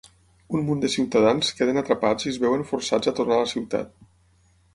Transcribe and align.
Un 0.59 0.63
munt 0.69 0.79
de 0.85 0.89
ciutadans 0.93 1.51
queden 1.59 1.81
atrapats 1.83 2.27
i 2.29 2.33
es 2.33 2.41
veuen 2.47 2.65
forçats 2.73 3.13
a 3.13 3.15
tornar 3.21 3.39
a 3.39 3.45
la 3.45 3.53
ciutat. 3.53 3.95